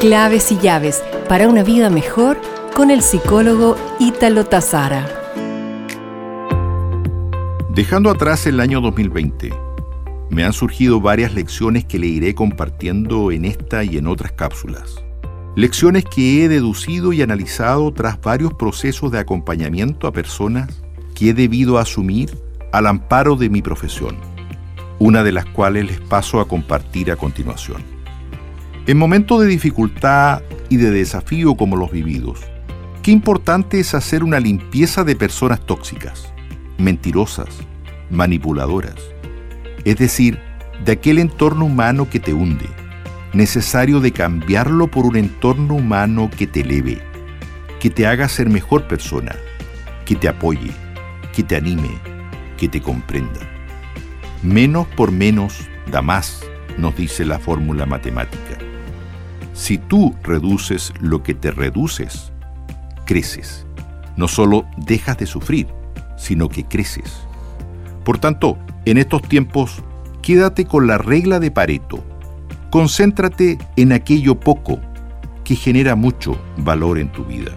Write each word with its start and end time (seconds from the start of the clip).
Claves 0.00 0.50
y 0.50 0.56
llaves 0.56 1.02
para 1.28 1.46
una 1.46 1.62
vida 1.62 1.90
mejor 1.90 2.40
con 2.74 2.90
el 2.90 3.02
psicólogo 3.02 3.76
Ítalo 3.98 4.46
Tazara. 4.46 5.06
Dejando 7.68 8.08
atrás 8.08 8.46
el 8.46 8.60
año 8.60 8.80
2020, 8.80 9.52
me 10.30 10.42
han 10.42 10.54
surgido 10.54 11.02
varias 11.02 11.34
lecciones 11.34 11.84
que 11.84 11.98
le 11.98 12.06
iré 12.06 12.34
compartiendo 12.34 13.30
en 13.30 13.44
esta 13.44 13.84
y 13.84 13.98
en 13.98 14.06
otras 14.06 14.32
cápsulas. 14.32 15.04
Lecciones 15.54 16.06
que 16.06 16.44
he 16.44 16.48
deducido 16.48 17.12
y 17.12 17.20
analizado 17.20 17.92
tras 17.92 18.18
varios 18.22 18.54
procesos 18.54 19.12
de 19.12 19.18
acompañamiento 19.18 20.06
a 20.06 20.12
personas 20.12 20.82
que 21.14 21.28
he 21.28 21.34
debido 21.34 21.76
asumir 21.76 22.30
al 22.72 22.86
amparo 22.86 23.36
de 23.36 23.50
mi 23.50 23.60
profesión, 23.60 24.16
una 24.98 25.22
de 25.22 25.32
las 25.32 25.44
cuales 25.44 25.84
les 25.84 26.00
paso 26.00 26.40
a 26.40 26.48
compartir 26.48 27.12
a 27.12 27.16
continuación. 27.16 27.99
En 28.90 28.98
momentos 28.98 29.40
de 29.40 29.46
dificultad 29.46 30.42
y 30.68 30.76
de 30.76 30.90
desafío 30.90 31.54
como 31.54 31.76
los 31.76 31.92
vividos, 31.92 32.40
qué 33.04 33.12
importante 33.12 33.78
es 33.78 33.94
hacer 33.94 34.24
una 34.24 34.40
limpieza 34.40 35.04
de 35.04 35.14
personas 35.14 35.64
tóxicas, 35.64 36.34
mentirosas, 36.76 37.50
manipuladoras, 38.10 38.96
es 39.84 39.96
decir, 39.96 40.40
de 40.84 40.90
aquel 40.90 41.20
entorno 41.20 41.66
humano 41.66 42.10
que 42.10 42.18
te 42.18 42.32
hunde, 42.32 42.66
necesario 43.32 44.00
de 44.00 44.10
cambiarlo 44.10 44.90
por 44.90 45.06
un 45.06 45.14
entorno 45.14 45.74
humano 45.74 46.28
que 46.36 46.48
te 46.48 46.62
eleve, 46.62 47.00
que 47.78 47.90
te 47.90 48.08
haga 48.08 48.28
ser 48.28 48.50
mejor 48.50 48.88
persona, 48.88 49.36
que 50.04 50.16
te 50.16 50.26
apoye, 50.26 50.72
que 51.32 51.44
te 51.44 51.54
anime, 51.54 51.92
que 52.58 52.66
te 52.66 52.82
comprenda. 52.82 53.38
Menos 54.42 54.88
por 54.88 55.12
menos 55.12 55.60
da 55.92 56.02
más, 56.02 56.42
nos 56.76 56.96
dice 56.96 57.24
la 57.24 57.38
fórmula 57.38 57.86
matemática. 57.86 58.69
Si 59.52 59.78
tú 59.78 60.14
reduces 60.22 60.92
lo 61.00 61.22
que 61.22 61.34
te 61.34 61.50
reduces, 61.50 62.32
creces. 63.06 63.66
No 64.16 64.28
solo 64.28 64.66
dejas 64.76 65.18
de 65.18 65.26
sufrir, 65.26 65.66
sino 66.16 66.48
que 66.48 66.64
creces. 66.64 67.20
Por 68.04 68.18
tanto, 68.18 68.58
en 68.84 68.98
estos 68.98 69.22
tiempos, 69.22 69.82
quédate 70.22 70.64
con 70.64 70.86
la 70.86 70.98
regla 70.98 71.40
de 71.40 71.50
Pareto. 71.50 72.04
Concéntrate 72.70 73.58
en 73.76 73.92
aquello 73.92 74.38
poco 74.38 74.80
que 75.44 75.56
genera 75.56 75.94
mucho 75.96 76.40
valor 76.56 76.98
en 76.98 77.10
tu 77.10 77.24
vida 77.24 77.52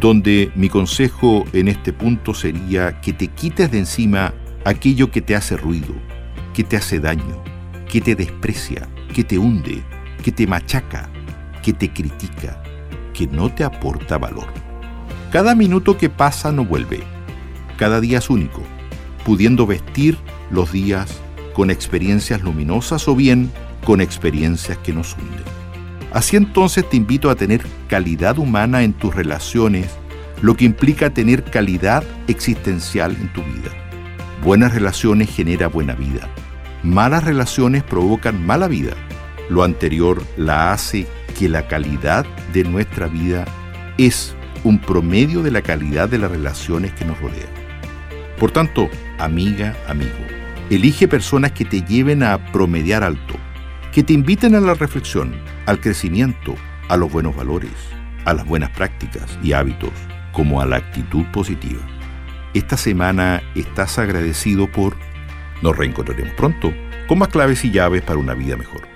donde 0.00 0.50
mi 0.54 0.68
consejo 0.68 1.44
en 1.52 1.68
este 1.68 1.92
punto 1.92 2.34
sería 2.34 3.00
que 3.00 3.12
te 3.12 3.28
quites 3.28 3.70
de 3.70 3.78
encima 3.78 4.32
aquello 4.64 5.10
que 5.10 5.20
te 5.20 5.34
hace 5.34 5.56
ruido, 5.56 5.94
que 6.54 6.64
te 6.64 6.76
hace 6.76 7.00
daño, 7.00 7.42
que 7.90 8.00
te 8.00 8.14
desprecia, 8.14 8.88
que 9.14 9.24
te 9.24 9.38
hunde, 9.38 9.82
que 10.22 10.32
te 10.32 10.46
machaca, 10.46 11.10
que 11.62 11.72
te 11.72 11.92
critica, 11.92 12.62
que 13.12 13.26
no 13.26 13.52
te 13.52 13.64
aporta 13.64 14.18
valor. 14.18 14.46
Cada 15.30 15.54
minuto 15.54 15.98
que 15.98 16.08
pasa 16.08 16.52
no 16.52 16.64
vuelve. 16.64 17.02
Cada 17.76 18.00
día 18.00 18.18
es 18.18 18.30
único, 18.30 18.62
pudiendo 19.24 19.66
vestir 19.66 20.16
los 20.50 20.72
días 20.72 21.20
con 21.54 21.70
experiencias 21.70 22.42
luminosas 22.42 23.08
o 23.08 23.16
bien 23.16 23.50
con 23.84 24.00
experiencias 24.00 24.78
que 24.78 24.92
nos 24.92 25.14
hunden. 25.14 25.44
Así 26.12 26.36
entonces 26.36 26.88
te 26.88 26.96
invito 26.96 27.30
a 27.30 27.34
tener 27.34 27.66
calidad 27.88 28.38
humana 28.38 28.82
en 28.82 28.92
tus 28.92 29.14
relaciones, 29.14 29.90
lo 30.42 30.56
que 30.56 30.66
implica 30.66 31.10
tener 31.10 31.44
calidad 31.44 32.04
existencial 32.28 33.16
en 33.18 33.32
tu 33.32 33.42
vida. 33.42 33.70
Buenas 34.44 34.74
relaciones 34.74 35.30
genera 35.30 35.68
buena 35.68 35.94
vida. 35.94 36.28
Malas 36.82 37.24
relaciones 37.24 37.82
provocan 37.82 38.44
mala 38.44 38.68
vida. 38.68 38.94
Lo 39.48 39.64
anterior 39.64 40.22
la 40.36 40.72
hace 40.72 41.06
que 41.38 41.48
la 41.48 41.66
calidad 41.68 42.26
de 42.52 42.64
nuestra 42.64 43.06
vida 43.06 43.44
es 43.98 44.34
un 44.64 44.78
promedio 44.80 45.42
de 45.42 45.50
la 45.50 45.62
calidad 45.62 46.08
de 46.08 46.18
las 46.18 46.30
relaciones 46.30 46.92
que 46.92 47.04
nos 47.04 47.20
rodean. 47.20 47.50
Por 48.38 48.50
tanto, 48.50 48.88
amiga, 49.18 49.76
amigo, 49.88 50.10
elige 50.70 51.08
personas 51.08 51.52
que 51.52 51.64
te 51.64 51.82
lleven 51.82 52.22
a 52.22 52.52
promediar 52.52 53.02
alto, 53.02 53.34
que 53.92 54.02
te 54.02 54.12
inviten 54.12 54.54
a 54.54 54.60
la 54.60 54.74
reflexión, 54.74 55.34
al 55.66 55.80
crecimiento, 55.80 56.54
a 56.88 56.96
los 56.96 57.10
buenos 57.12 57.36
valores, 57.36 57.72
a 58.24 58.34
las 58.34 58.46
buenas 58.46 58.70
prácticas 58.70 59.38
y 59.42 59.52
hábitos, 59.52 59.90
como 60.32 60.60
a 60.60 60.66
la 60.66 60.76
actitud 60.76 61.24
positiva. 61.32 61.80
Esta 62.54 62.76
semana 62.76 63.42
estás 63.54 63.98
agradecido 63.98 64.70
por... 64.70 64.96
Nos 65.62 65.76
reencontraremos 65.76 66.34
pronto 66.34 66.72
con 67.06 67.18
más 67.18 67.28
claves 67.28 67.64
y 67.64 67.70
llaves 67.70 68.02
para 68.02 68.18
una 68.18 68.34
vida 68.34 68.56
mejor. 68.56 68.91